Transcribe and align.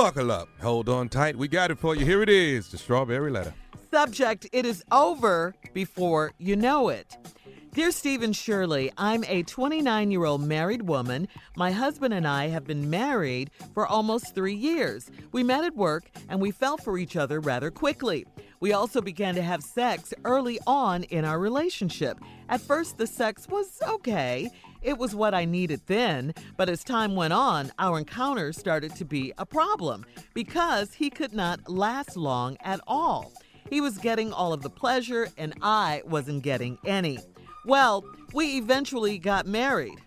Buckle 0.00 0.32
up. 0.32 0.48
Hold 0.62 0.88
on 0.88 1.10
tight. 1.10 1.36
We 1.36 1.46
got 1.46 1.70
it 1.70 1.78
for 1.78 1.94
you. 1.94 2.06
Here 2.06 2.22
it 2.22 2.30
is 2.30 2.68
the 2.68 2.78
strawberry 2.78 3.30
letter. 3.30 3.52
Subject 3.90 4.46
It 4.50 4.64
is 4.64 4.82
over 4.90 5.54
before 5.74 6.32
you 6.38 6.56
know 6.56 6.88
it. 6.88 7.18
Dear 7.74 7.90
Steve 7.90 8.22
and 8.22 8.34
Shirley, 8.34 8.90
I'm 8.96 9.24
a 9.24 9.42
29 9.42 10.10
year 10.10 10.24
old 10.24 10.42
married 10.42 10.88
woman. 10.88 11.28
My 11.54 11.70
husband 11.70 12.14
and 12.14 12.26
I 12.26 12.48
have 12.48 12.64
been 12.64 12.88
married 12.88 13.50
for 13.74 13.86
almost 13.86 14.34
three 14.34 14.54
years. 14.54 15.10
We 15.32 15.42
met 15.42 15.64
at 15.64 15.76
work 15.76 16.10
and 16.30 16.40
we 16.40 16.50
fell 16.50 16.78
for 16.78 16.96
each 16.96 17.16
other 17.16 17.38
rather 17.38 17.70
quickly. 17.70 18.24
We 18.60 18.72
also 18.72 19.02
began 19.02 19.34
to 19.34 19.42
have 19.42 19.62
sex 19.62 20.14
early 20.24 20.58
on 20.66 21.02
in 21.04 21.26
our 21.26 21.38
relationship. 21.38 22.18
At 22.48 22.62
first, 22.62 22.96
the 22.96 23.06
sex 23.06 23.48
was 23.48 23.78
okay. 23.86 24.50
It 24.82 24.96
was 24.96 25.14
what 25.14 25.34
I 25.34 25.44
needed 25.44 25.82
then, 25.86 26.34
but 26.56 26.68
as 26.68 26.82
time 26.82 27.14
went 27.14 27.32
on, 27.34 27.70
our 27.78 27.98
encounter 27.98 28.52
started 28.52 28.94
to 28.96 29.04
be 29.04 29.32
a 29.36 29.44
problem 29.44 30.06
because 30.32 30.94
he 30.94 31.10
could 31.10 31.34
not 31.34 31.68
last 31.68 32.16
long 32.16 32.56
at 32.60 32.80
all. 32.86 33.32
He 33.68 33.80
was 33.80 33.98
getting 33.98 34.32
all 34.32 34.52
of 34.52 34.62
the 34.62 34.70
pleasure, 34.70 35.28
and 35.36 35.54
I 35.60 36.02
wasn't 36.06 36.42
getting 36.42 36.78
any. 36.86 37.18
Well, 37.66 38.04
we 38.32 38.56
eventually 38.56 39.18
got 39.18 39.46
married. 39.46 39.98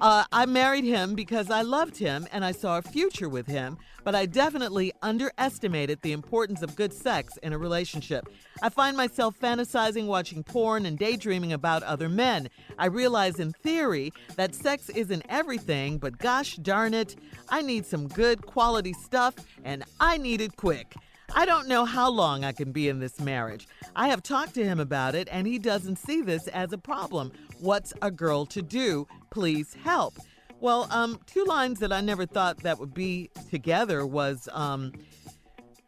Uh, 0.00 0.24
I 0.32 0.46
married 0.46 0.84
him 0.84 1.14
because 1.14 1.50
I 1.50 1.60
loved 1.60 1.98
him 1.98 2.26
and 2.32 2.42
I 2.42 2.52
saw 2.52 2.78
a 2.78 2.82
future 2.82 3.28
with 3.28 3.46
him, 3.46 3.76
but 4.02 4.14
I 4.14 4.24
definitely 4.24 4.92
underestimated 5.02 6.00
the 6.00 6.12
importance 6.12 6.62
of 6.62 6.74
good 6.74 6.94
sex 6.94 7.36
in 7.42 7.52
a 7.52 7.58
relationship. 7.58 8.26
I 8.62 8.70
find 8.70 8.96
myself 8.96 9.38
fantasizing 9.38 10.06
watching 10.06 10.42
porn 10.42 10.86
and 10.86 10.98
daydreaming 10.98 11.52
about 11.52 11.82
other 11.82 12.08
men. 12.08 12.48
I 12.78 12.86
realize 12.86 13.40
in 13.40 13.52
theory 13.52 14.10
that 14.36 14.54
sex 14.54 14.88
isn't 14.88 15.26
everything, 15.28 15.98
but 15.98 16.16
gosh 16.16 16.56
darn 16.56 16.94
it, 16.94 17.16
I 17.50 17.60
need 17.60 17.84
some 17.84 18.08
good 18.08 18.46
quality 18.46 18.94
stuff 18.94 19.34
and 19.64 19.84
I 20.00 20.16
need 20.16 20.40
it 20.40 20.56
quick. 20.56 20.94
I 21.34 21.46
don't 21.46 21.68
know 21.68 21.84
how 21.84 22.10
long 22.10 22.44
I 22.44 22.52
can 22.52 22.72
be 22.72 22.88
in 22.88 22.98
this 22.98 23.20
marriage. 23.20 23.68
I 23.94 24.08
have 24.08 24.22
talked 24.22 24.54
to 24.54 24.64
him 24.64 24.80
about 24.80 25.14
it, 25.14 25.28
and 25.30 25.46
he 25.46 25.58
doesn't 25.58 25.96
see 25.96 26.22
this 26.22 26.48
as 26.48 26.72
a 26.72 26.78
problem. 26.78 27.32
What's 27.60 27.92
a 28.02 28.10
girl 28.10 28.46
to 28.46 28.62
do? 28.62 29.06
Please 29.30 29.74
help. 29.82 30.14
Well, 30.60 30.88
um, 30.90 31.20
two 31.26 31.44
lines 31.44 31.78
that 31.80 31.92
I 31.92 32.00
never 32.00 32.26
thought 32.26 32.58
that 32.64 32.78
would 32.78 32.92
be 32.92 33.30
together 33.50 34.04
was, 34.04 34.48
um, 34.52 34.92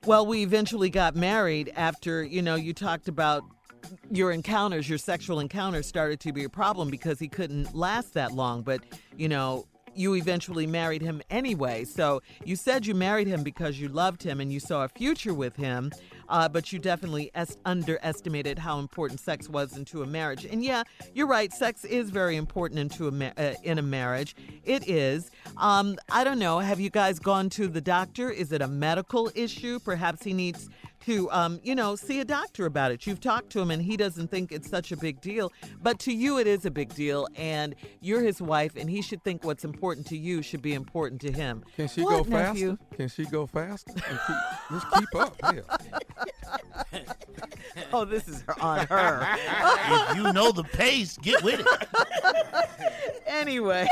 well, 0.07 0.25
we 0.25 0.43
eventually 0.43 0.91
got 0.91 1.15
married 1.15 1.73
after, 1.77 2.25
you 2.25 2.41
know, 2.41 2.55
you 2.55 2.73
talked 2.73 3.09
about 3.09 3.43
your 4.11 4.31
encounters, 4.31 4.89
your 4.89 4.99
sexual 4.99 5.41
encounters 5.41 5.87
started 5.87 6.21
to 6.21 6.33
be 6.33 6.45
a 6.45 6.49
problem 6.49 6.89
because 6.89 7.19
he 7.19 7.29
couldn't 7.29 7.75
last 7.75 8.15
that 8.15 8.33
long. 8.33 8.63
But, 8.63 8.83
you 9.17 9.29
know, 9.29 9.67
you 9.95 10.15
eventually 10.15 10.67
married 10.67 11.03
him 11.03 11.23
anyway. 11.31 11.85
So 11.85 12.23
you 12.45 12.57
said 12.57 12.87
you 12.87 12.95
married 12.95 13.27
him 13.27 13.43
because 13.43 13.81
you 13.81 13.89
loved 13.89 14.23
him 14.23 14.41
and 14.41 14.53
you 14.53 14.61
saw 14.61 14.85
a 14.85 14.89
future 14.89 15.35
with 15.35 15.57
him, 15.57 15.91
uh, 16.29 16.49
but 16.49 16.73
you 16.73 16.79
definitely 16.79 17.31
est- 17.35 17.59
underestimated 17.65 18.59
how 18.59 18.79
important 18.79 19.21
sex 19.21 19.49
was 19.49 19.77
into 19.77 20.03
a 20.03 20.07
marriage. 20.07 20.45
And 20.45 20.65
yeah, 20.65 20.83
you're 21.15 21.27
right. 21.27 21.53
Sex 21.53 21.85
is 21.85 22.11
very 22.11 22.37
important 22.37 22.81
into 22.81 23.09
a 23.09 23.11
ma- 23.11 23.33
uh, 23.37 23.55
in 23.63 23.79
a 23.79 23.83
marriage. 23.83 24.35
It 24.65 24.89
is. 24.89 25.31
Um, 25.57 25.99
I 26.11 26.25
don't 26.25 26.39
know. 26.39 26.59
Have 26.59 26.81
you 26.81 26.91
guys 26.91 27.19
gone 27.19 27.51
to 27.51 27.69
the 27.69 27.81
doctor? 27.81 28.31
Is 28.31 28.53
it 28.53 28.63
a 28.63 28.69
medical 28.69 29.31
issue? 29.35 29.79
Perhaps 29.79 30.23
he 30.23 30.33
needs 30.33 30.69
to, 31.07 31.31
um, 31.31 31.61
you 31.63 31.75
know, 31.75 31.97
see 31.97 32.21
a 32.21 32.25
doctor 32.25 32.67
about 32.67 32.93
it. 32.93 33.07
You've 33.07 33.21
talked 33.21 33.51
to 33.51 33.61
him 33.61 33.71
and 33.71 33.83
he 33.83 33.97
doesn't 33.97 34.31
think 34.31 34.53
it's 34.53 34.69
such 34.69 34.93
a 34.93 34.97
big 34.97 35.21
deal, 35.21 35.53
but 35.83 35.99
to 36.01 36.13
you 36.13 36.39
it 36.39 36.47
is 36.47 36.65
a 36.65 36.71
big 36.71 36.95
deal, 36.95 37.27
and 37.37 37.75
you're 38.01 38.23
his 38.23 38.41
wife, 38.41 38.73
and 38.77 38.89
he 38.89 39.03
should 39.03 39.23
think 39.25 39.45
what's 39.45 39.65
important 39.65 40.07
to 40.09 40.17
you 40.17 40.43
should 40.43 40.63
be 40.63 40.75
important 40.75 41.21
to 41.23 41.33
him. 41.33 41.65
Can 41.77 41.89
she 41.89 42.03
What, 42.03 42.11
go 42.11 42.25
faster? 42.25 42.53
nephew? 42.55 42.79
Can 42.97 43.09
she 43.09 43.25
go 43.27 43.47
faster? 43.47 43.93
And 43.95 44.03
keep, 44.27 44.37
just 44.71 44.87
keep 44.93 45.15
up. 45.21 45.37
Yeah. 45.55 47.01
Oh, 47.95 48.05
this 48.05 48.27
is 48.29 48.43
on 48.61 48.87
her. 48.87 49.27
if 49.37 50.17
you 50.17 50.33
know 50.33 50.51
the 50.53 50.65
pace, 50.65 51.17
get 51.19 51.43
with 51.43 51.61
it. 51.61 52.69
anyway, 53.27 53.87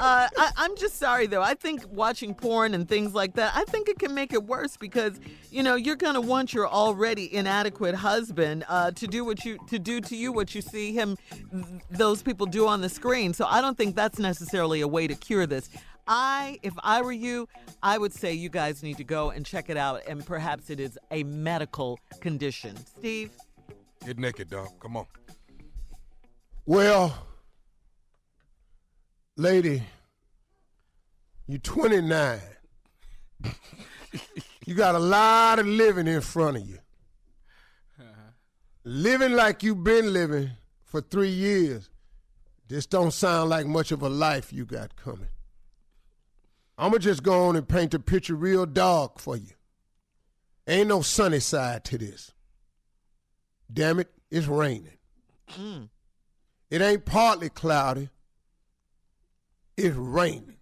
uh, 0.00 0.28
I, 0.36 0.50
I'm 0.56 0.76
just 0.76 0.96
sorry 0.96 1.26
though. 1.26 1.42
I 1.42 1.54
think 1.54 1.82
watching 1.90 2.34
porn 2.34 2.74
and 2.74 2.88
things 2.88 3.14
like 3.14 3.34
that, 3.34 3.52
I 3.54 3.64
think 3.64 3.88
it 3.88 3.98
can 3.98 4.14
make 4.14 4.32
it 4.32 4.44
worse 4.44 4.76
because 4.76 5.20
you 5.50 5.62
know 5.62 5.74
you're 5.74 5.96
gonna 5.96 6.20
want 6.20 6.54
your 6.54 6.68
already 6.68 7.32
inadequate 7.34 7.94
husband 7.94 8.64
uh, 8.68 8.90
to 8.92 9.06
do 9.06 9.24
what 9.24 9.44
you 9.44 9.58
to 9.68 9.78
do 9.78 10.00
to 10.00 10.16
you 10.16 10.32
what 10.32 10.54
you 10.54 10.62
see 10.62 10.92
him 10.92 11.16
those 11.90 12.22
people 12.22 12.46
do 12.46 12.66
on 12.66 12.80
the 12.80 12.88
screen. 12.88 13.34
So 13.34 13.46
I 13.46 13.60
don't 13.60 13.76
think 13.76 13.94
that's 13.94 14.18
necessarily 14.18 14.80
a 14.80 14.88
way 14.88 15.06
to 15.06 15.14
cure 15.14 15.46
this. 15.46 15.68
I, 16.06 16.58
if 16.62 16.74
I 16.82 17.02
were 17.02 17.12
you, 17.12 17.48
I 17.82 17.96
would 17.96 18.12
say 18.12 18.32
you 18.32 18.48
guys 18.48 18.82
need 18.82 18.96
to 18.96 19.04
go 19.04 19.30
and 19.30 19.46
check 19.46 19.70
it 19.70 19.76
out, 19.76 20.02
and 20.08 20.26
perhaps 20.26 20.68
it 20.68 20.80
is 20.80 20.98
a 21.10 21.22
medical 21.22 22.00
condition. 22.20 22.76
Steve. 22.84 23.30
Get 24.04 24.18
naked, 24.18 24.50
dog. 24.50 24.68
Come 24.80 24.96
on. 24.96 25.06
Well, 26.66 27.26
lady, 29.40 29.82
you're 31.48 31.58
29. 31.58 32.40
you 34.66 34.74
got 34.74 34.94
a 34.94 34.98
lot 34.98 35.58
of 35.58 35.66
living 35.66 36.06
in 36.06 36.20
front 36.20 36.58
of 36.58 36.68
you. 36.68 36.78
Living 38.84 39.32
like 39.32 39.62
you've 39.62 39.82
been 39.82 40.12
living 40.12 40.50
for 40.84 41.00
three 41.00 41.30
years. 41.30 41.88
This 42.68 42.86
don't 42.86 43.12
sound 43.12 43.50
like 43.50 43.66
much 43.66 43.92
of 43.92 44.02
a 44.02 44.08
life 44.08 44.52
you 44.52 44.64
got 44.64 44.94
coming. 44.96 45.28
I'ma 46.76 46.98
just 46.98 47.22
go 47.22 47.48
on 47.48 47.56
and 47.56 47.68
paint 47.68 47.92
the 47.92 47.98
picture 47.98 48.34
real 48.34 48.66
dark 48.66 49.18
for 49.18 49.36
you. 49.36 49.52
Ain't 50.66 50.88
no 50.88 51.00
sunny 51.00 51.40
side 51.40 51.84
to 51.84 51.98
this. 51.98 52.32
Damn 53.72 54.00
it, 54.00 54.10
it's 54.30 54.46
raining. 54.46 54.98
Mm. 55.58 55.88
It 56.70 56.80
ain't 56.80 57.04
partly 57.04 57.48
cloudy. 57.48 58.10
It's 59.82 59.96
raining. 59.96 60.56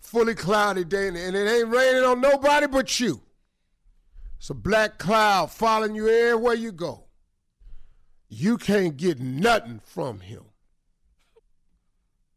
Fully 0.00 0.34
cloudy 0.34 0.84
day, 0.84 1.08
and 1.08 1.16
it 1.16 1.36
ain't 1.36 1.68
raining 1.68 2.02
on 2.02 2.20
nobody 2.20 2.66
but 2.66 2.98
you. 2.98 3.22
It's 4.38 4.48
a 4.48 4.54
black 4.54 4.98
cloud 4.98 5.50
following 5.50 5.94
you 5.94 6.08
everywhere 6.08 6.54
you 6.54 6.72
go. 6.72 7.04
You 8.28 8.56
can't 8.56 8.96
get 8.96 9.20
nothing 9.20 9.80
from 9.84 10.20
him. 10.20 10.44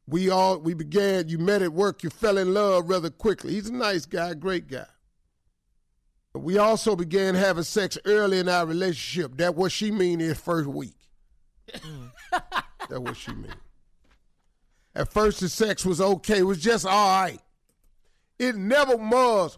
We 0.05 0.29
all 0.29 0.59
we 0.59 0.73
began, 0.73 1.29
you 1.29 1.37
met 1.37 1.61
at 1.61 1.71
work, 1.71 2.03
you 2.03 2.09
fell 2.09 2.37
in 2.37 2.53
love 2.53 2.89
rather 2.89 3.09
quickly. 3.09 3.53
He's 3.53 3.69
a 3.69 3.73
nice 3.73 4.05
guy, 4.05 4.33
great 4.33 4.67
guy. 4.67 4.85
But 6.33 6.39
we 6.39 6.57
also 6.57 6.97
began 6.97 7.35
having 7.35 7.63
sex 7.63 7.97
early 8.03 8.39
in 8.39 8.49
our 8.49 8.65
relationship. 8.65 9.37
That 9.37 9.55
what 9.55 9.71
she 9.71 9.91
mean 9.91 10.19
is 10.19 10.37
first 10.37 10.67
week. 10.67 10.97
That's 12.31 12.99
what 12.99 13.15
she 13.15 13.33
mean. 13.33 13.53
At 14.95 15.11
first 15.11 15.41
the 15.41 15.50
sex 15.50 15.85
was 15.85 16.00
okay, 16.00 16.39
it 16.39 16.44
was 16.44 16.61
just 16.61 16.85
all 16.85 17.22
right. 17.22 17.39
It 18.39 18.56
never 18.56 18.95
was, 18.95 19.57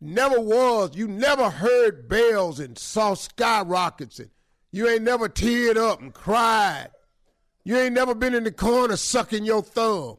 never 0.00 0.40
was. 0.40 0.96
You 0.96 1.06
never 1.08 1.50
heard 1.50 2.08
bells 2.08 2.58
and 2.60 2.78
saw 2.78 3.14
skyrockets 3.14 4.18
and 4.18 4.30
you 4.72 4.88
ain't 4.88 5.02
never 5.02 5.28
teared 5.28 5.76
up 5.76 6.00
and 6.00 6.12
cried. 6.14 6.90
You 7.64 7.76
ain't 7.76 7.94
never 7.94 8.14
been 8.14 8.34
in 8.34 8.44
the 8.44 8.52
corner 8.52 8.96
sucking 8.96 9.44
your 9.44 9.62
thumb. 9.62 10.16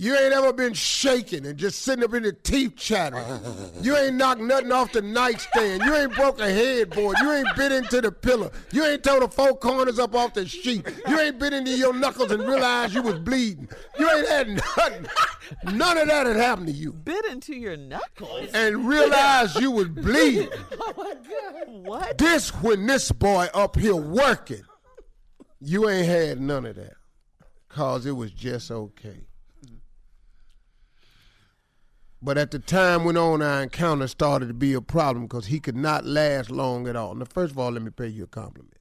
You 0.00 0.16
ain't 0.16 0.32
ever 0.32 0.54
been 0.54 0.72
shaking 0.72 1.44
and 1.44 1.58
just 1.58 1.82
sitting 1.82 2.02
up 2.02 2.14
in 2.14 2.22
the 2.22 2.32
teeth 2.32 2.74
chattering. 2.74 3.38
You 3.82 3.94
ain't 3.98 4.14
knocked 4.14 4.40
nothing 4.40 4.72
off 4.72 4.92
the 4.92 5.02
nightstand. 5.02 5.82
You 5.84 5.94
ain't 5.94 6.14
broke 6.14 6.40
a 6.40 6.50
headboard. 6.50 7.18
You 7.20 7.30
ain't 7.30 7.54
bit 7.54 7.70
into 7.70 8.00
the 8.00 8.10
pillow. 8.10 8.50
You 8.72 8.82
ain't 8.86 9.04
tore 9.04 9.20
the 9.20 9.28
four 9.28 9.58
corners 9.58 9.98
up 9.98 10.14
off 10.14 10.32
the 10.32 10.48
sheet. 10.48 10.86
You 11.06 11.20
ain't 11.20 11.38
bit 11.38 11.52
into 11.52 11.72
your 11.72 11.92
knuckles 11.92 12.30
and 12.30 12.42
realized 12.48 12.94
you 12.94 13.02
was 13.02 13.18
bleeding. 13.18 13.68
You 13.98 14.10
ain't 14.10 14.26
had 14.26 14.48
nothing. 14.48 15.06
None 15.64 15.98
of 15.98 16.08
that 16.08 16.26
had 16.26 16.36
happened 16.36 16.68
to 16.68 16.72
you. 16.72 16.94
Bit 16.94 17.26
into 17.26 17.54
your 17.54 17.76
knuckles. 17.76 18.48
And 18.54 18.88
realized 18.88 19.60
you 19.60 19.70
was 19.70 19.88
bleeding. 19.88 20.48
Oh 20.80 20.94
my 20.96 21.12
God. 21.12 21.68
What? 21.68 22.16
This 22.16 22.48
when 22.62 22.86
this 22.86 23.12
boy 23.12 23.48
up 23.52 23.76
here 23.76 23.94
working. 23.94 24.62
You 25.60 25.90
ain't 25.90 26.06
had 26.06 26.40
none 26.40 26.64
of 26.64 26.76
that. 26.76 26.94
Cause 27.68 28.06
it 28.06 28.12
was 28.12 28.32
just 28.32 28.70
okay. 28.70 29.26
But 32.22 32.36
at 32.36 32.50
the 32.50 32.58
time 32.58 33.04
went 33.04 33.16
on, 33.16 33.40
our 33.40 33.62
encounter 33.62 34.06
started 34.06 34.48
to 34.48 34.54
be 34.54 34.74
a 34.74 34.82
problem 34.82 35.26
because 35.26 35.46
he 35.46 35.58
could 35.58 35.76
not 35.76 36.04
last 36.04 36.50
long 36.50 36.86
at 36.86 36.96
all. 36.96 37.14
Now, 37.14 37.24
first 37.24 37.52
of 37.52 37.58
all, 37.58 37.70
let 37.70 37.82
me 37.82 37.90
pay 37.90 38.08
you 38.08 38.24
a 38.24 38.26
compliment. 38.26 38.76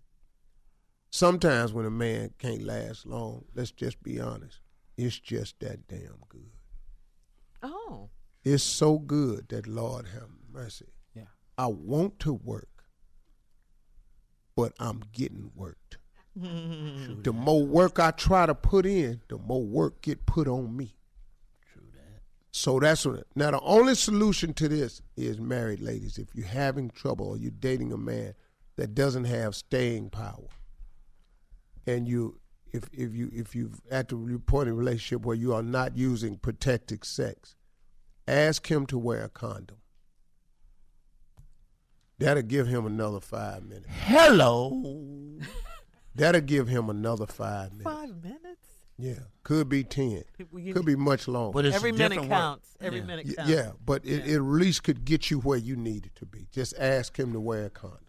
Sometimes 1.09 1.73
when 1.73 1.85
a 1.85 1.91
man 1.91 2.33
can't 2.37 2.63
last 2.63 3.05
long, 3.05 3.45
let's 3.55 3.71
just 3.71 4.03
be 4.03 4.19
honest, 4.19 4.59
it's 4.97 5.17
just 5.17 5.59
that 5.61 5.87
damn 5.87 6.19
good. 6.27 6.51
Oh. 7.63 8.09
It's 8.43 8.63
so 8.63 8.99
good 8.99 9.47
that 9.49 9.67
Lord 9.67 10.07
have 10.07 10.29
mercy. 10.51 10.93
Yeah. 11.15 11.23
I 11.57 11.67
want 11.67 12.19
to 12.19 12.33
work, 12.33 12.83
but 14.55 14.73
I'm 14.79 15.01
getting 15.13 15.51
worked. 15.55 15.97
the 16.35 17.33
more 17.33 17.65
work 17.65 17.99
I 17.99 18.11
try 18.11 18.45
to 18.45 18.55
put 18.55 18.85
in, 18.85 19.21
the 19.29 19.37
more 19.37 19.63
work 19.63 20.01
get 20.01 20.25
put 20.25 20.47
on 20.47 20.75
me. 20.75 20.95
True 22.51 22.79
that. 22.79 22.97
So 22.97 23.05
that's 23.05 23.05
what. 23.05 23.27
Now 23.35 23.51
the 23.51 23.61
only 23.61 23.95
solution 23.95 24.53
to 24.55 24.67
this 24.67 25.01
is 25.15 25.39
married 25.39 25.81
ladies. 25.81 26.17
If 26.17 26.33
you're 26.33 26.47
having 26.47 26.89
trouble 26.89 27.29
or 27.29 27.37
you're 27.37 27.51
dating 27.51 27.91
a 27.91 27.97
man 27.97 28.33
that 28.75 28.95
doesn't 28.95 29.25
have 29.25 29.55
staying 29.55 30.09
power, 30.09 30.47
and 31.85 32.07
you, 32.07 32.39
if 32.71 32.89
if 32.93 33.13
you 33.13 33.29
if 33.33 33.55
you've 33.55 33.81
at 33.91 34.09
the 34.09 34.41
point 34.45 34.67
in 34.67 34.73
a 34.73 34.77
relationship 34.77 35.25
where 35.25 35.35
you 35.35 35.53
are 35.53 35.63
not 35.63 35.97
using 35.97 36.37
protective 36.37 37.03
sex, 37.03 37.55
ask 38.27 38.69
him 38.69 38.85
to 38.87 38.97
wear 38.97 39.23
a 39.23 39.29
condom. 39.29 39.77
That'll 42.19 42.43
give 42.43 42.67
him 42.67 42.85
another 42.85 43.21
five 43.21 43.63
minutes. 43.63 43.87
Hello. 43.89 45.39
That'll 46.15 46.41
give 46.41 46.67
him 46.67 46.89
another 46.89 47.25
five 47.25 47.71
minutes. 47.71 47.89
Five 47.89 48.21
minutes? 48.21 48.68
Yeah, 49.01 49.13
could 49.43 49.69
be 49.69 49.85
ten. 49.85 50.23
Could 50.73 50.85
be 50.85 50.97
much 50.97 51.29
longer. 51.29 51.53
But 51.53 51.65
it's 51.65 51.75
Every 51.75 51.93
minute 51.93 52.09
different 52.09 52.29
work. 52.31 52.37
counts. 52.39 52.75
Every 52.81 52.99
Yeah. 52.99 53.05
minute 53.05 53.35
counts. 53.37 53.49
Yeah, 53.51 53.71
but 53.85 54.03
it, 54.05 54.27
it 54.27 54.35
at 54.35 54.41
least 54.41 54.83
could 54.83 55.05
get 55.05 55.31
you 55.31 55.39
where 55.39 55.57
you 55.57 55.77
needed 55.77 56.15
to 56.15 56.25
be. 56.25 56.47
Just 56.51 56.73
ask 56.77 57.17
him 57.17 57.31
to 57.31 57.39
wear 57.39 57.65
a 57.67 57.69
condom. 57.69 57.99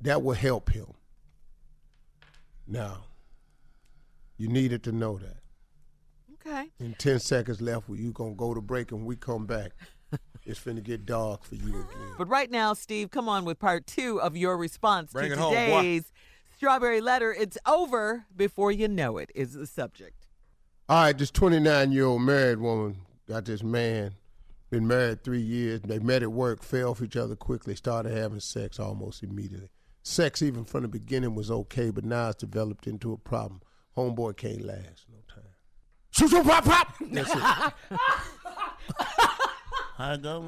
That 0.00 0.22
will 0.22 0.32
help 0.34 0.70
him. 0.70 0.86
Now, 2.66 3.04
you 4.36 4.48
needed 4.48 4.82
to 4.84 4.92
know 4.92 5.18
that. 5.18 5.36
Okay. 6.46 6.70
In 6.78 6.94
10 6.94 7.18
seconds 7.20 7.60
left, 7.60 7.88
you 7.90 8.12
going 8.12 8.32
to 8.32 8.36
go 8.36 8.54
to 8.54 8.60
break 8.62 8.92
and 8.92 9.04
we 9.04 9.16
come 9.16 9.44
back. 9.46 9.72
it's 10.46 10.58
finna 10.60 10.82
get 10.82 11.04
dark 11.04 11.44
for 11.44 11.56
you 11.56 11.68
again. 11.68 12.14
But 12.16 12.28
right 12.28 12.50
now, 12.50 12.72
Steve, 12.72 13.10
come 13.10 13.28
on 13.28 13.44
with 13.44 13.58
part 13.58 13.86
two 13.86 14.20
of 14.20 14.36
your 14.36 14.56
response 14.56 15.12
Bring 15.12 15.26
to 15.26 15.32
it 15.32 15.38
home, 15.38 15.52
boy. 15.54 15.76
today's 15.82 16.12
strawberry 16.58 17.00
letter. 17.00 17.32
It's 17.32 17.56
over 17.66 18.26
before 18.36 18.72
you 18.72 18.88
know 18.88 19.16
it, 19.18 19.30
is 19.32 19.52
the 19.54 19.66
subject. 19.66 20.26
All 20.88 21.04
right, 21.04 21.16
this 21.16 21.30
29 21.30 21.92
year 21.92 22.06
old 22.06 22.22
married 22.22 22.58
woman 22.58 22.96
got 23.28 23.44
this 23.44 23.62
man, 23.62 24.14
been 24.68 24.88
married 24.88 25.22
three 25.22 25.40
years. 25.40 25.82
They 25.82 26.00
met 26.00 26.24
at 26.24 26.32
work, 26.32 26.64
fell 26.64 26.96
for 26.96 27.04
each 27.04 27.16
other 27.16 27.36
quickly, 27.36 27.76
started 27.76 28.12
having 28.12 28.40
sex 28.40 28.80
almost 28.80 29.22
immediately. 29.22 29.68
Sex, 30.02 30.42
even 30.42 30.64
from 30.64 30.82
the 30.82 30.88
beginning, 30.88 31.36
was 31.36 31.48
okay, 31.50 31.90
but 31.90 32.04
now 32.04 32.30
it's 32.30 32.38
developed 32.42 32.88
into 32.88 33.12
a 33.12 33.16
problem. 33.16 33.60
Homeboy 33.96 34.36
can't 34.36 34.64
last 34.64 35.06
no 35.08 35.18
time. 35.32 35.44
Shoot, 36.10 36.30
shoot, 36.30 36.44
pop, 36.44 36.64
pop! 36.64 36.94
That's 37.00 37.30
it. 37.34 37.98
How 39.98 40.12
it 40.12 40.22
go? 40.22 40.46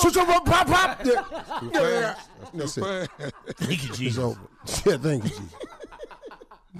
Shoot, 0.00 0.14
shoot, 0.14 0.26
pop, 0.26 0.44
pop, 0.46 0.66
pop! 0.68 1.04
Yeah. 1.04 1.22
Too 1.60 1.70
Yeah. 1.74 2.14
fast. 2.14 2.30
That's 2.54 2.74
Too 2.76 2.84
it. 2.84 3.10
fast. 3.18 3.34
Thank 3.58 3.82
you, 3.82 3.88
It's 3.90 3.98
Jesus. 3.98 4.18
over. 4.22 4.40
Yeah, 4.86 4.96
thank 4.98 5.24
you, 5.24 5.30
Jesus. 5.30 5.54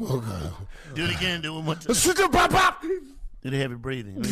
Oh, 0.03 0.21
God. 0.21 0.53
Do 0.95 1.05
it 1.05 1.17
again. 1.17 1.41
Do 1.41 1.53
it 1.53 1.57
one 1.57 1.65
more 1.65 1.75
time. 1.75 1.95
Shoot, 1.95 2.17
shoot, 2.17 2.31
pop, 2.31 2.51
pop! 2.51 2.81
Do 2.83 3.51
the 3.51 3.57
heavy 3.59 3.75
breathing. 3.75 4.23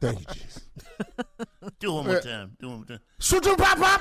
Thank 0.00 0.20
you, 0.20 0.26
Jesus. 0.34 0.66
Do 1.80 1.90
it 1.90 1.94
one 1.94 2.06
more 2.06 2.20
time. 2.20 2.56
Do 2.60 2.66
it 2.66 2.70
one 2.70 2.76
more 2.78 2.86
time. 2.86 3.00
Shoot, 3.20 3.44
shoot, 3.44 3.58
pop, 3.58 3.78
pop! 3.78 4.00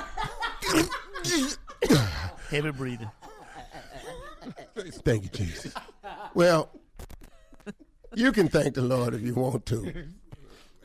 Heavy 2.50 2.71
breathing. 2.71 3.09
Thank 5.06 5.24
you, 5.24 5.30
Jesus. 5.30 5.74
Well, 6.33 6.69
you 8.15 8.31
can 8.33 8.48
thank 8.50 8.74
the 8.75 8.81
Lord 8.81 9.13
if 9.13 9.21
you 9.21 9.33
want 9.36 9.65
to. 9.68 10.07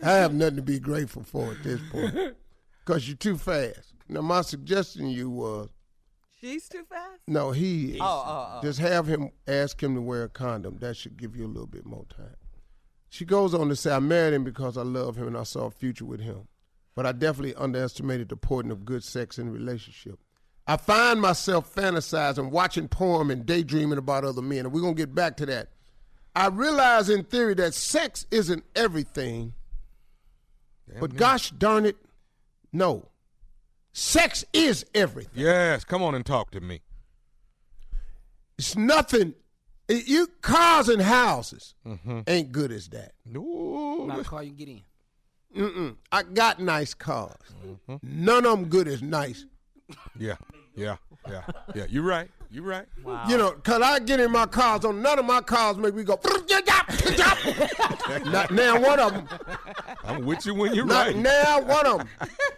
I 0.02 0.12
have 0.12 0.34
nothing 0.34 0.56
to 0.56 0.62
be 0.62 0.78
grateful 0.78 1.22
for 1.22 1.52
at 1.52 1.62
this 1.62 1.80
point 1.90 2.14
because 2.84 3.08
you're 3.08 3.16
too 3.16 3.36
fast. 3.38 3.94
Now, 4.08 4.20
my 4.20 4.42
suggestion 4.42 5.02
to 5.06 5.10
you 5.10 5.30
was 5.30 5.70
She's 6.40 6.68
too 6.68 6.84
fast? 6.88 7.22
no, 7.26 7.50
he 7.50 7.92
is. 7.92 8.00
Oh, 8.00 8.04
oh, 8.26 8.48
oh. 8.54 8.62
Just 8.62 8.78
have 8.80 9.06
him 9.06 9.30
ask 9.48 9.82
him 9.82 9.94
to 9.94 10.00
wear 10.00 10.24
a 10.24 10.28
condom. 10.28 10.78
That 10.78 10.96
should 10.96 11.16
give 11.16 11.34
you 11.34 11.46
a 11.46 11.48
little 11.48 11.66
bit 11.66 11.86
more 11.86 12.04
time. 12.14 12.36
She 13.08 13.24
goes 13.24 13.54
on 13.54 13.68
to 13.68 13.76
say, 13.76 13.92
I 13.92 13.98
married 14.00 14.34
him 14.34 14.44
because 14.44 14.76
I 14.76 14.82
love 14.82 15.16
him 15.16 15.28
and 15.28 15.36
I 15.36 15.44
saw 15.44 15.66
a 15.66 15.70
future 15.70 16.04
with 16.04 16.20
him. 16.20 16.48
But 16.94 17.06
I 17.06 17.12
definitely 17.12 17.54
underestimated 17.54 18.28
the 18.28 18.34
importance 18.34 18.72
of 18.72 18.84
good 18.84 19.02
sex 19.02 19.38
in 19.38 19.48
a 19.48 19.50
relationship. 19.50 20.18
I 20.66 20.76
find 20.76 21.20
myself 21.20 21.72
fantasizing, 21.74 22.50
watching 22.50 22.88
porn, 22.88 23.30
and 23.30 23.46
daydreaming 23.46 23.98
about 23.98 24.24
other 24.24 24.42
men. 24.42 24.60
And 24.60 24.72
we're 24.72 24.80
going 24.80 24.96
to 24.96 25.02
get 25.02 25.14
back 25.14 25.36
to 25.38 25.46
that. 25.46 25.68
I 26.34 26.48
realize 26.48 27.08
in 27.08 27.24
theory 27.24 27.54
that 27.54 27.72
sex 27.74 28.26
isn't 28.30 28.64
everything, 28.74 29.54
but 31.00 31.16
gosh 31.16 31.50
darn 31.50 31.86
it, 31.86 31.96
no. 32.72 33.08
Sex 33.92 34.44
is 34.52 34.84
everything. 34.94 35.32
Yes, 35.42 35.84
come 35.84 36.02
on 36.02 36.14
and 36.14 36.24
talk 36.24 36.50
to 36.50 36.60
me. 36.60 36.82
It's 38.58 38.76
nothing. 38.76 39.34
it- 39.88 40.06
you 40.06 40.28
cars 40.42 40.88
and 40.88 41.00
houses 41.00 41.74
mm-hmm. 41.86 42.20
ain't 42.26 42.52
good 42.52 42.72
as 42.72 42.88
that. 42.88 43.12
No, 43.24 44.04
Not 44.06 44.20
a 44.20 44.24
car 44.24 44.42
you 44.42 44.50
can 44.50 44.56
get 44.56 44.68
in. 44.68 44.82
Mm-mm. 45.56 45.96
I 46.12 46.22
got 46.22 46.60
nice 46.60 46.92
cars. 46.92 47.54
Mm-hmm. 47.66 47.96
None 48.02 48.44
of 48.44 48.58
them 48.58 48.68
good 48.68 48.88
as 48.88 49.00
nice. 49.00 49.46
yeah, 50.18 50.36
yeah, 50.74 50.96
yeah, 51.28 51.42
yeah. 51.74 51.86
You're 51.88 52.02
right. 52.02 52.28
You're 52.50 52.64
right. 52.64 52.86
You 53.28 53.36
know, 53.36 53.52
cause 53.52 53.82
I 53.82 53.98
get 53.98 54.20
in 54.20 54.30
my 54.30 54.46
cars 54.46 54.84
on 54.84 55.02
none 55.02 55.18
of 55.18 55.24
my 55.24 55.40
cars 55.40 55.76
make 55.76 55.94
me 55.94 56.04
go. 56.04 56.18
not 58.26 58.50
now 58.50 58.80
one 58.80 59.00
of 59.00 59.12
them. 59.12 59.28
I'm 60.04 60.24
with 60.24 60.46
you 60.46 60.54
when 60.54 60.74
you're 60.74 60.86
Not 60.86 61.08
right. 61.08 61.16
now 61.16 61.60
one 61.60 61.86
of 61.86 61.98
them. 61.98 62.08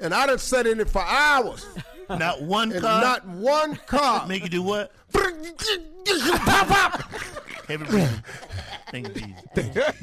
And 0.00 0.14
I 0.14 0.26
done 0.26 0.38
sat 0.38 0.66
in 0.66 0.80
it 0.80 0.90
for 0.90 1.02
hours. 1.02 1.66
Not 2.10 2.42
one 2.42 2.72
And 2.72 2.80
car. 2.82 3.00
not 3.00 3.26
one 3.26 3.76
car. 3.86 4.26
Make 4.26 4.42
you 4.44 4.48
do 4.48 4.62
what? 4.62 4.92
pop, 5.12 6.68
pop. 6.68 7.02
Heavy 7.66 7.84
breathing. 7.84 8.22
Thank 8.90 9.16
you, 9.16 9.34
Jesus. 9.56 9.94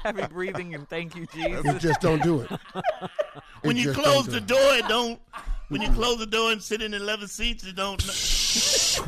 Heavy 0.00 0.26
breathing 0.26 0.74
and 0.74 0.88
thank 0.88 1.14
you, 1.14 1.26
Jesus. 1.32 1.64
It 1.64 1.78
just 1.80 2.00
don't 2.00 2.22
do 2.22 2.40
it. 2.40 2.50
When 3.62 3.76
It 3.76 3.84
you 3.84 3.92
close 3.92 4.26
don't 4.26 4.30
the 4.30 4.40
do 4.40 4.54
door, 4.54 4.74
it 4.74 4.88
don't. 4.88 5.20
When 5.68 5.82
you 5.82 5.90
close 5.90 6.18
the 6.18 6.26
door 6.26 6.52
and 6.52 6.62
sit 6.62 6.80
in 6.80 6.92
the 6.92 6.98
leather 6.98 7.26
seats, 7.26 7.64
you 7.64 7.72
don't. 7.72 8.02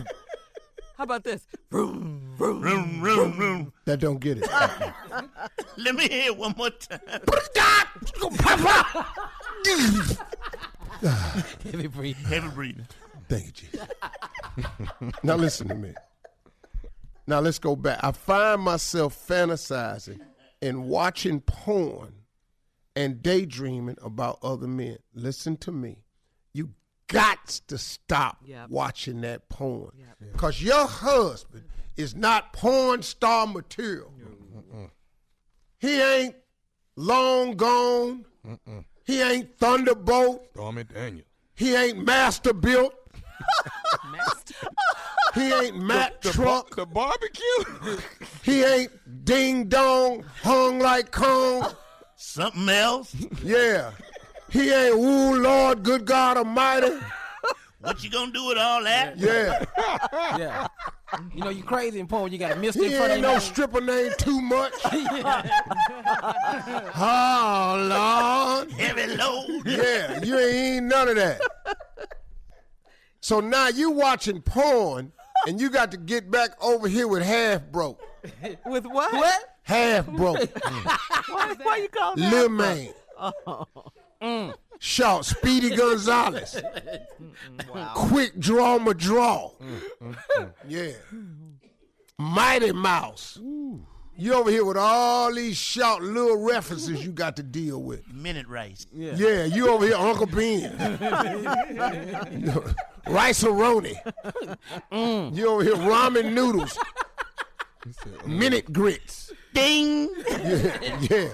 How 0.96 1.05
about 1.05 1.22
this? 1.22 1.46
Vroom, 1.70 2.34
vroom. 2.37 2.60
Room, 2.60 3.00
room, 3.00 3.38
room. 3.38 3.72
That 3.84 4.00
don't 4.00 4.19
get 4.19 4.38
it. 4.38 4.50
Let 5.76 5.94
me 5.94 6.08
hear 6.08 6.32
it 6.32 6.37
one 6.37 6.55
more 6.58 6.70
time. 6.70 6.99
Heavy 11.64 11.87
breathing. 11.87 12.25
Heavy 12.25 12.49
breathing. 12.49 12.87
Thank 13.28 13.46
you, 13.46 13.52
Jesus. 13.52 13.87
now 15.22 15.37
listen 15.37 15.69
to 15.69 15.76
me. 15.76 15.93
Now 17.28 17.38
let's 17.40 17.61
go 17.61 17.76
back. 17.76 18.00
I 18.02 18.11
find 18.11 18.62
myself 18.62 19.16
fantasizing 19.28 20.19
and 20.61 20.88
watching 20.88 21.40
porn 21.42 22.14
and 22.97 23.23
daydreaming 23.23 23.99
about 24.02 24.40
other 24.42 24.66
men. 24.66 24.99
Listen 25.14 25.56
to 25.59 25.71
me. 25.71 26.02
You 26.52 26.71
got 27.09 27.61
to 27.69 27.78
stop 27.78 28.38
Yep. 28.45 28.71
watching 28.71 29.21
that 29.23 29.49
porn. 29.49 29.93
Because 30.33 30.62
your 30.62 30.87
husband 30.87 31.64
is 31.97 32.14
not 32.14 32.52
porn 32.52 33.02
star 33.02 33.47
material. 33.47 34.12
He 35.78 36.00
ain't 36.00 36.35
long 36.97 37.52
gone. 37.57 38.25
He 39.05 39.23
ain't 39.23 39.57
Thunderbolt. 39.59 40.49
Stormy 40.52 40.85
Daniel. 40.85 41.25
He 41.55 41.75
ain't 41.75 42.05
master 42.05 42.52
built. 42.52 42.95
he 45.35 45.52
ain't 45.52 45.76
Matt 45.81 46.21
The, 46.23 46.28
bar- 46.37 46.62
Truck. 46.64 46.76
the 46.76 46.87
barbecue. 46.87 47.99
He 48.43 48.64
ain't 48.64 49.25
ding 49.25 49.69
dong 49.69 50.25
hung 50.43 50.78
like 50.78 51.11
Kong. 51.12 51.67
Something 52.17 52.69
else? 52.69 53.14
Yeah. 53.45 53.93
He 54.50 54.71
ain't 54.73 54.95
ooh 54.95 55.37
Lord, 55.40 55.83
good 55.83 56.05
God 56.05 56.37
Almighty. 56.38 56.99
What 57.81 58.02
you 58.02 58.11
gonna 58.11 58.33
do 58.33 58.45
with 58.47 58.59
all 58.59 58.83
that? 58.85 59.17
Yeah. 59.19 59.64
Yeah. 60.37 60.67
You 61.35 61.43
know 61.43 61.50
you 61.50 61.62
crazy 61.62 62.00
in 62.00 62.07
porn 62.07 62.25
when 62.25 62.33
you 62.33 62.38
got 62.38 62.52
a 62.52 62.57
mist 62.57 62.78
He 62.78 62.87
in 62.87 62.93
front 62.93 63.12
of 63.12 63.19
ain't 63.19 63.26
you. 63.26 63.33
no 63.33 63.38
stripper 63.38 63.81
name 63.81 64.12
Too 64.19 64.40
Much. 64.40 64.73
oh 66.97 68.64
Lord. 68.67 68.71
Heavy 68.73 69.14
load. 69.17 69.62
Yeah, 69.64 70.23
you 70.23 70.38
ain't 70.38 70.87
none 70.87 71.09
of 71.09 71.17
that. 71.17 71.40
So 73.21 73.40
now 73.40 73.69
you 73.69 73.90
watching 73.90 74.43
porn 74.43 75.12
and 75.47 75.61
you 75.61 75.71
got 75.71 75.90
to 75.93 75.97
get 75.97 76.31
back 76.31 76.50
over 76.62 76.88
here 76.88 77.07
with 77.09 77.23
half 77.23 77.62
broke. 77.71 78.00
With 78.67 78.85
what? 78.87 79.12
What? 79.12 79.45
Half 79.62 80.09
broke. 80.09 80.38
Why, 81.28 81.55
why 81.62 81.76
you 81.76 81.88
call 81.88 82.17
that? 82.17 82.33
Lil 82.33 82.49
man. 82.49 82.88
Oh. 83.19 83.67
Short, 84.80 85.25
Speedy 85.25 85.75
Gonzalez. 85.76 86.60
Quick 87.94 88.38
draw 88.38 88.78
McGraw. 88.78 89.52
yeah. 90.68 90.92
Mighty 92.18 92.72
Mouse. 92.72 93.38
You 94.20 94.34
over 94.34 94.50
here 94.50 94.64
with 94.64 94.76
all 94.76 95.32
these 95.32 95.56
short 95.56 96.02
little 96.02 96.38
references 96.38 97.04
you 97.04 97.12
got 97.12 97.37
to 97.37 97.42
deal 97.44 97.80
with. 97.80 98.12
Minute 98.12 98.48
rice. 98.48 98.84
Yeah, 98.92 99.44
you 99.44 99.68
over 99.68 99.87
here, 99.87 99.94
Uncle 99.94 100.26
Ben. 100.26 100.76
Rice-A-Roni. 103.06 103.94
You 105.37 105.46
over 105.48 105.62
here, 105.62 105.76
ramen 105.76 106.32
noodles. 106.32 106.76
He 107.84 107.92
said, 107.92 108.12
uh, 108.25 108.26
Minute 108.28 108.72
grits. 108.72 109.32
Ding. 109.54 110.10
Yeah, 110.28 110.98
yeah. 111.08 111.28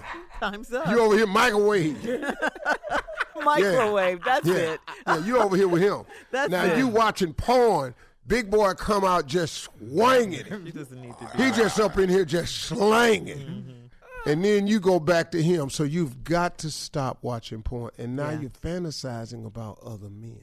Time's 0.51 0.73
up. 0.73 0.89
You 0.89 1.01
over 1.01 1.17
here 1.17 1.27
microwave. 1.27 2.03
Microwave. 3.45 4.23
That's 4.25 4.47
Yeah. 4.47 4.55
it. 4.55 4.81
yeah, 5.07 5.25
you 5.25 5.39
over 5.39 5.57
here 5.57 5.69
with 5.69 5.83
him. 5.83 6.05
That's 6.31 6.51
now 6.51 6.65
it. 6.65 6.79
you 6.79 6.89
watching 6.89 7.33
porn. 7.35 7.95
Big 8.27 8.51
boy 8.51 8.73
come 8.75 9.05
out 9.05 9.27
just 9.27 9.55
swinging 9.65 10.33
it. 10.41 10.47
He 10.65 10.71
doesn't 10.71 11.01
need 11.01 11.15
to 11.19 11.27
He 11.37 11.51
just 11.51 11.79
up 11.79 11.99
in 11.99 12.09
here 12.09 12.25
just 12.25 12.55
slanging. 12.57 13.39
Mm-hmm. 13.39 14.31
And 14.31 14.43
then 14.45 14.67
you 14.67 14.81
go 14.81 14.99
back 14.99 15.31
to 15.33 15.43
him. 15.43 15.69
So 15.69 15.83
you've 15.85 16.25
got 16.25 16.57
to 16.59 16.71
stop 16.71 17.19
watching 17.23 17.63
porn. 17.63 17.91
And 17.99 18.17
now 18.17 18.31
Yeah. 18.31 18.41
you're 18.43 18.51
fantasizing 18.51 19.45
about 19.47 19.79
other 19.85 20.09
men. 20.09 20.41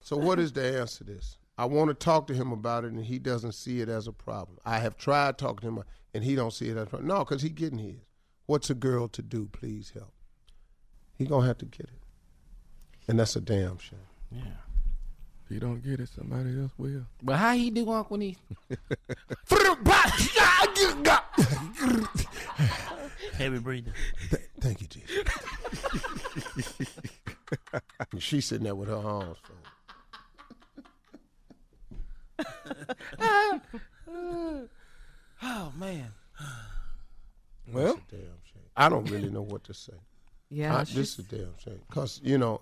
So 0.00 0.16
what 0.16 0.40
is 0.40 0.52
the 0.52 0.80
answer 0.80 1.04
to 1.04 1.12
this? 1.12 1.38
I 1.56 1.66
want 1.66 1.88
to 1.90 1.94
talk 1.94 2.26
to 2.28 2.34
him 2.34 2.52
about 2.52 2.84
it, 2.84 2.92
and 2.92 3.04
he 3.04 3.18
doesn't 3.18 3.52
see 3.52 3.80
it 3.82 3.88
as 3.90 4.06
a 4.06 4.12
problem. 4.12 4.56
I 4.64 4.78
have 4.78 4.96
tried 4.96 5.36
talking 5.36 5.60
to 5.60 5.80
him, 5.80 5.84
and 6.14 6.24
he 6.24 6.34
don't 6.34 6.52
see 6.54 6.70
it 6.70 6.76
as 6.78 6.84
a 6.84 6.86
problem. 6.86 7.08
No, 7.08 7.18
because 7.18 7.42
he 7.42 7.50
getting 7.50 7.78
his. 7.78 7.96
What's 8.50 8.68
a 8.68 8.74
girl 8.74 9.06
to 9.06 9.22
do? 9.22 9.48
Please 9.52 9.92
help. 9.94 10.12
He 11.16 11.24
gonna 11.24 11.46
have 11.46 11.58
to 11.58 11.66
get 11.66 11.82
it, 11.86 12.02
and 13.06 13.16
that's 13.16 13.36
a 13.36 13.40
damn 13.40 13.78
shame. 13.78 14.00
Yeah. 14.32 14.42
If 15.44 15.52
you 15.52 15.60
don't 15.60 15.80
get 15.84 16.00
it, 16.00 16.08
somebody 16.08 16.58
else 16.60 16.72
will. 16.76 17.06
But 17.22 17.36
how 17.36 17.52
he 17.52 17.70
do 17.70 17.88
Unc 17.88 18.10
when 18.10 18.22
he 18.22 18.36
Heavy 23.34 23.58
breathing. 23.60 23.92
Thank 24.58 24.80
you, 24.80 24.88
Jesus. 24.88 25.24
And 28.10 28.20
She's 28.20 28.46
sitting 28.46 28.64
there 28.64 28.74
with 28.74 28.88
her 28.88 28.96
arms 28.96 29.38
folded. 33.22 34.66
Oh 35.42 35.72
man. 35.78 36.12
Well, 37.72 38.00
Damn 38.10 38.20
shame. 38.44 38.62
I 38.76 38.88
don't 38.88 39.10
really 39.10 39.30
know 39.30 39.42
what 39.42 39.64
to 39.64 39.74
say. 39.74 39.92
Yeah. 40.52 40.78
I, 40.78 40.82
she's- 40.84 40.96
this 40.96 41.12
is 41.12 41.18
a 41.32 41.36
damn 41.36 41.58
shame. 41.58 41.80
Because, 41.88 42.20
you 42.24 42.36
know, 42.36 42.60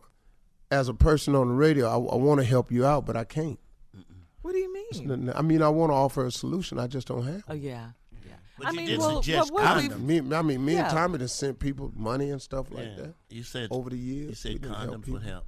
as 0.70 0.88
a 0.90 0.94
person 0.94 1.34
on 1.34 1.48
the 1.48 1.54
radio, 1.54 1.86
I, 1.88 1.94
I 1.94 2.16
want 2.16 2.38
to 2.40 2.44
help 2.46 2.70
you 2.70 2.84
out, 2.84 3.06
but 3.06 3.16
I 3.16 3.24
can't. 3.24 3.58
what 4.42 4.52
do 4.52 4.58
you 4.58 4.70
mean? 4.72 5.32
I 5.34 5.40
mean, 5.40 5.62
I 5.62 5.70
want 5.70 5.88
to 5.90 5.94
offer 5.94 6.26
a 6.26 6.30
solution. 6.30 6.78
I 6.78 6.86
just 6.86 7.08
don't 7.08 7.24
have. 7.26 7.44
Oh 7.48 7.54
yeah. 7.54 7.92
Yeah. 8.26 8.32
But 8.58 8.66
I 8.66 8.70
you 8.72 8.76
mean, 8.76 8.86
did 8.88 8.98
well, 8.98 9.22
suggest 9.22 9.50
well, 9.52 9.64
what 9.64 9.82
condoms. 9.84 9.98
we've- 10.00 10.22
Me, 10.28 10.36
I 10.36 10.42
mean, 10.42 10.64
me 10.66 10.76
and 10.76 10.90
Tommy 10.90 11.18
have 11.18 11.30
sent 11.30 11.58
people 11.58 11.90
money 11.96 12.28
and 12.28 12.42
stuff 12.42 12.70
like 12.70 12.84
Yeah. 12.84 12.96
that 13.04 13.14
You 13.30 13.42
said 13.42 13.68
over 13.70 13.88
the 13.88 13.96
years. 13.96 14.28
you 14.28 14.34
said 14.34 14.52
We 14.52 14.58
done 14.58 14.74
helped 14.74 14.90
condoms 14.92 15.04
people. 15.04 15.12
would 15.14 15.22
help. 15.22 15.44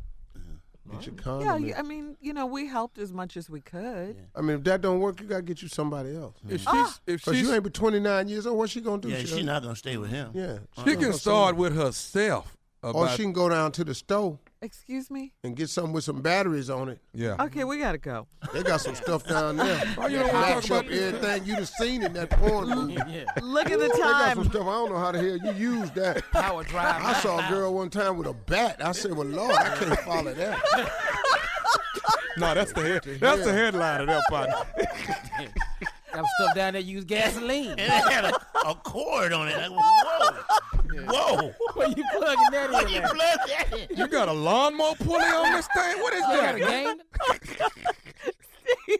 Get 0.92 1.06
your 1.06 1.14
condom. 1.14 1.64
Yeah, 1.66 1.78
I 1.78 1.82
mean, 1.82 2.16
you 2.20 2.32
know, 2.32 2.46
we 2.46 2.66
helped 2.66 2.98
as 2.98 3.12
much 3.12 3.36
as 3.36 3.48
we 3.48 3.60
could. 3.60 4.16
I 4.34 4.40
mean, 4.40 4.56
if 4.58 4.64
that 4.64 4.80
don't 4.80 5.00
work, 5.00 5.20
you 5.20 5.26
got 5.26 5.36
to 5.36 5.42
get 5.42 5.62
you 5.62 5.68
somebody 5.68 6.14
else. 6.16 6.34
if 6.48 6.60
she's 6.60 6.66
Ah. 6.68 6.98
if 7.06 7.20
Because 7.24 7.36
she's 7.38 7.46
you 7.48 7.54
ain't 7.54 7.62
but 7.62 7.74
29 7.74 8.28
years 8.28 8.46
old. 8.46 8.58
What's 8.58 8.72
she 8.72 8.80
going 8.80 9.00
to 9.02 9.08
do? 9.08 9.14
Yeah, 9.14 9.20
Shirley? 9.20 9.36
she's 9.38 9.46
not 9.46 9.62
gonna 9.62 9.76
stay 9.76 9.96
with 9.96 10.10
him. 10.10 10.30
Yeah. 10.34 10.58
she 10.84 10.96
can 10.96 11.12
start 11.12 11.56
with 11.56 11.74
herself 11.74 12.56
Or 12.82 13.08
she 13.10 13.22
can 13.22 13.32
go 13.32 13.48
down 13.48 13.72
to 13.72 13.84
the 13.84 13.94
store 13.94 14.38
Excuse 14.62 15.10
me. 15.10 15.32
and 15.42 15.56
get 15.56 15.70
something 15.70 15.94
with 15.94 16.04
some 16.04 16.20
batteries 16.20 16.68
on 16.68 16.90
it. 16.90 16.98
yeah. 17.14 17.34
Okay, 17.40 17.64
we 17.64 17.78
gotta 17.78 17.96
go. 17.96 18.26
They 18.52 18.62
got 18.62 18.82
some 18.82 18.94
stuff 18.94 19.26
down 19.26 19.56
there. 19.56 19.82
Oh, 19.98 20.06
you 20.06 20.18
don't 20.18 20.32
wanna 20.34 20.46
match 20.54 20.66
talk 20.66 20.78
up 20.80 20.84
about- 20.86 20.98
everything 20.98 21.44
you 21.46 21.54
done 21.56 21.64
seen 21.66 22.02
in 22.02 22.12
that 22.12 22.28
porn 22.30 22.68
movie. 22.68 22.94
Yeah. 23.08 23.24
Look 23.40 23.70
at 23.70 23.78
the 23.78 23.88
They 23.88 23.98
got 23.98 24.20
time. 24.22 24.34
some 24.36 24.44
stuff. 24.50 24.62
I 24.66 24.70
don't 24.70 24.90
know 24.92 24.98
how 24.98 25.12
the 25.12 25.18
hell 25.18 25.54
you 25.54 25.78
use 25.78 25.90
that. 25.92 26.30
Power 26.30 26.62
drive. 26.64 27.02
I 27.02 27.14
saw 27.20 27.38
a 27.46 27.48
girl 27.50 27.72
one 27.74 27.88
time 27.88 28.18
with 28.18 28.26
a 28.26 28.34
bat. 28.34 28.84
I 28.84 28.92
said, 28.92 29.12
"Well, 29.16 29.26
Lord, 29.26 29.54
I 29.56 29.76
can't 29.76 29.98
follow 30.00 30.34
that." 30.34 30.92
No, 32.36 32.54
that's 32.54 32.72
the 32.72 32.80
head. 32.80 33.02
That's 33.20 33.44
the 33.44 33.52
headline 33.52 34.02
of 34.02 34.06
that 34.06 34.22
partner. 34.30 34.54
Got 36.14 36.24
stuff 36.38 36.54
down 36.54 36.72
there 36.74 36.80
use 36.82 37.04
gasoline. 37.04 37.70
And 37.70 37.80
it 37.80 37.88
had 37.90 38.24
a, 38.24 38.34
a 38.68 38.74
cord 38.76 39.32
on 39.32 39.48
it. 39.48 39.56
Like, 39.56 39.70
whoa, 39.70 40.30
whoa. 41.08 41.52
Where 41.74 41.88
you 41.88 42.04
plugging 42.16 42.50
that 42.52 42.70
Why 42.70 42.82
in? 42.82 42.88
you 42.88 43.00
at? 43.00 43.10
plug 43.10 43.38
that 43.48 43.90
in? 43.90 43.96
You 43.96 44.08
got 44.08 44.28
a 44.28 44.32
lawnmower 44.32 44.94
pulley 44.96 45.24
on 45.24 45.52
this 45.52 45.66
thing? 45.68 45.98
What 46.00 46.12
is 46.14 46.20
You 46.20 46.26
got 46.26 46.54
a 46.54 46.58
that? 46.58 46.68
game? 46.68 47.00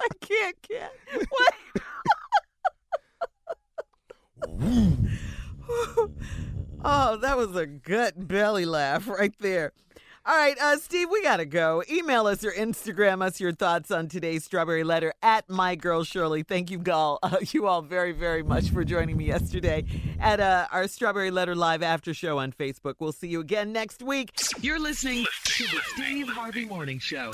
I 0.00 0.08
can't 0.20 0.56
get. 0.68 0.92
What? 1.30 1.54
oh, 6.84 7.16
that 7.16 7.36
was 7.36 7.56
a 7.56 7.66
gut 7.66 8.28
belly 8.28 8.64
laugh 8.64 9.08
right 9.08 9.34
there. 9.40 9.72
All 10.28 10.36
right, 10.36 10.58
uh, 10.60 10.76
Steve, 10.76 11.08
we 11.10 11.22
got 11.22 11.38
to 11.38 11.46
go. 11.46 11.82
Email 11.90 12.26
us 12.26 12.44
or 12.44 12.52
Instagram 12.52 13.22
us 13.22 13.40
your 13.40 13.52
thoughts 13.52 13.90
on 13.90 14.08
today's 14.08 14.44
Strawberry 14.44 14.84
Letter 14.84 15.14
at 15.22 15.48
My 15.48 15.74
Girl 15.74 16.04
Shirley. 16.04 16.42
Thank 16.42 16.70
you, 16.70 16.82
all, 16.92 17.18
uh, 17.22 17.38
you 17.40 17.66
all 17.66 17.80
very, 17.80 18.12
very 18.12 18.42
much 18.42 18.68
for 18.68 18.84
joining 18.84 19.16
me 19.16 19.24
yesterday 19.24 19.86
at 20.20 20.38
uh, 20.38 20.66
our 20.70 20.86
Strawberry 20.86 21.30
Letter 21.30 21.54
Live 21.54 21.82
After 21.82 22.12
Show 22.12 22.36
on 22.36 22.52
Facebook. 22.52 22.96
We'll 22.98 23.12
see 23.12 23.28
you 23.28 23.40
again 23.40 23.72
next 23.72 24.02
week. 24.02 24.32
You're 24.60 24.78
listening 24.78 25.24
to 25.44 25.64
the 25.64 25.80
Steve 25.94 26.28
Harvey 26.28 26.66
Morning 26.66 26.98
Show. 26.98 27.30